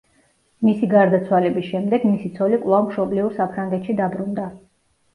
[0.69, 4.53] მისი გარდაცვალების შემდეგ მისი ცოლი კვლავ მშობლიურ საფრანგეთში დაბრუნდა.